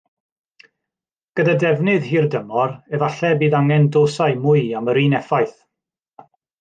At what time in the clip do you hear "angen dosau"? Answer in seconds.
3.59-4.41